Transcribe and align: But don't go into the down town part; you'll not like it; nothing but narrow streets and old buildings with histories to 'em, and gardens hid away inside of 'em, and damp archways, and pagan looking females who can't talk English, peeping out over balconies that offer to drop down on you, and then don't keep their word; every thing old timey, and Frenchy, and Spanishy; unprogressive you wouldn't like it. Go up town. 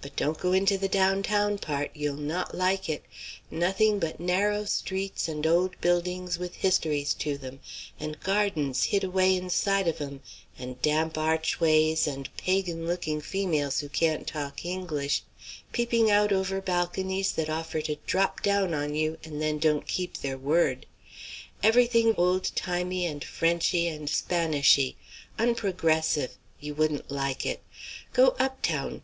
But 0.00 0.16
don't 0.16 0.38
go 0.38 0.54
into 0.54 0.78
the 0.78 0.88
down 0.88 1.22
town 1.22 1.58
part; 1.58 1.90
you'll 1.94 2.16
not 2.16 2.54
like 2.56 2.88
it; 2.88 3.04
nothing 3.50 3.98
but 3.98 4.18
narrow 4.18 4.64
streets 4.64 5.28
and 5.28 5.46
old 5.46 5.78
buildings 5.82 6.38
with 6.38 6.54
histories 6.54 7.12
to 7.12 7.38
'em, 7.42 7.60
and 8.00 8.18
gardens 8.18 8.84
hid 8.84 9.04
away 9.04 9.36
inside 9.36 9.86
of 9.86 10.00
'em, 10.00 10.22
and 10.58 10.80
damp 10.80 11.18
archways, 11.18 12.06
and 12.06 12.34
pagan 12.38 12.86
looking 12.86 13.20
females 13.20 13.80
who 13.80 13.90
can't 13.90 14.26
talk 14.26 14.64
English, 14.64 15.20
peeping 15.74 16.10
out 16.10 16.32
over 16.32 16.62
balconies 16.62 17.32
that 17.32 17.50
offer 17.50 17.82
to 17.82 17.96
drop 18.06 18.42
down 18.42 18.72
on 18.72 18.94
you, 18.94 19.18
and 19.22 19.42
then 19.42 19.58
don't 19.58 19.86
keep 19.86 20.16
their 20.22 20.38
word; 20.38 20.86
every 21.62 21.86
thing 21.86 22.14
old 22.16 22.56
timey, 22.56 23.04
and 23.04 23.22
Frenchy, 23.22 23.86
and 23.86 24.08
Spanishy; 24.08 24.94
unprogressive 25.38 26.38
you 26.58 26.74
wouldn't 26.74 27.10
like 27.10 27.44
it. 27.44 27.62
Go 28.14 28.28
up 28.38 28.62
town. 28.62 29.02